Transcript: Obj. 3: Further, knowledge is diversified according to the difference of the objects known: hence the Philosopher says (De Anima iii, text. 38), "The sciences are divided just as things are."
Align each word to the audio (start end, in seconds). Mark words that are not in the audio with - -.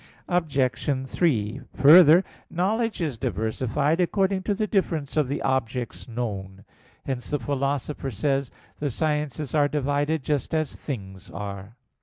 Obj. 0.27 1.05
3: 1.09 1.61
Further, 1.75 2.23
knowledge 2.49 3.01
is 3.03 3.19
diversified 3.19 4.01
according 4.01 4.41
to 4.41 4.55
the 4.55 4.65
difference 4.65 5.15
of 5.15 5.27
the 5.27 5.43
objects 5.43 6.07
known: 6.07 6.65
hence 7.05 7.29
the 7.29 7.37
Philosopher 7.37 8.09
says 8.09 8.49
(De 8.79 8.85
Anima 8.87 8.87
iii, 8.87 8.87
text. 8.87 8.97
38), 8.97 8.97
"The 8.97 8.97
sciences 8.97 9.53
are 9.53 9.67
divided 9.67 10.23
just 10.23 10.55
as 10.55 10.75
things 10.75 11.29
are." 11.29 11.75